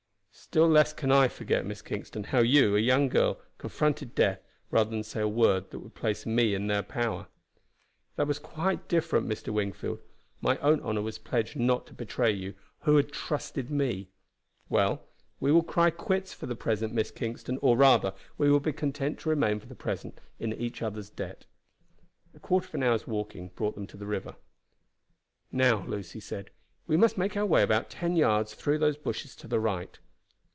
"Still 0.33 0.67
less 0.67 0.91
can 0.91 1.11
I 1.13 1.27
forget, 1.27 1.65
Miss 1.65 1.81
Kingston, 1.81 2.25
how 2.25 2.39
you, 2.39 2.75
a 2.75 2.79
young 2.79 3.07
girl, 3.09 3.39
confronted 3.57 4.15
death 4.15 4.41
rather 4.69 4.89
than 4.89 5.03
say 5.03 5.21
a 5.21 5.27
word 5.27 5.69
that 5.69 5.79
would 5.79 5.93
place 5.93 6.25
me 6.25 6.53
in 6.53 6.67
their 6.67 6.81
power." 6.83 7.27
"That 8.15 8.27
was 8.27 8.39
quite 8.39 8.87
different, 8.89 9.27
Mr. 9.29 9.49
Wingfield. 9.49 9.99
My 10.41 10.57
own 10.57 10.79
honor 10.81 11.01
was 11.03 11.17
pledged 11.19 11.55
not 11.57 11.85
to 11.87 11.93
betray 11.93 12.31
you, 12.33 12.55
who 12.81 12.95
had 12.97 13.11
trusted 13.13 13.69
me." 13.71 14.09
"Well, 14.67 15.03
we 15.39 15.51
will 15.53 15.63
cry 15.63 15.89
quits 15.89 16.33
for 16.33 16.47
the 16.47 16.55
present, 16.55 16.93
Miss 16.93 17.11
Kingston; 17.11 17.57
or, 17.61 17.77
rather, 17.77 18.13
we 18.37 18.49
will 18.51 18.59
be 18.59 18.73
content 18.73 19.19
to 19.19 19.29
remain 19.29 19.57
for 19.59 19.67
the 19.67 19.75
present 19.75 20.17
in 20.39 20.53
each 20.53 20.81
other's 20.81 21.09
debt." 21.09 21.45
A 22.33 22.39
quarter 22.39 22.67
of 22.67 22.75
an 22.75 22.83
hour's 22.83 23.05
walking 23.07 23.49
brought 23.55 23.75
them 23.75 23.87
to 23.87 23.97
the 23.97 24.05
river. 24.07 24.35
"Now," 25.51 25.85
Lucy 25.85 26.19
said, 26.19 26.49
"we 26.87 26.97
must 26.97 27.17
make 27.17 27.37
our 27.37 27.45
way 27.45 27.63
about 27.63 27.89
ten 27.89 28.15
yards 28.17 28.53
through 28.53 28.79
these 28.79 28.97
bushes 28.97 29.33
to 29.37 29.47
the 29.47 29.59
right." 29.59 29.97